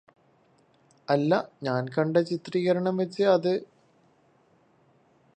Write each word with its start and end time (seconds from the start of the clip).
അല്ല 1.07 1.31
ഞാന് 1.63 1.89
കണ്ട 1.91 2.17
ചിത്രികരണം 2.29 2.97
വച്ച് 2.97 3.23
അത് 3.27 3.51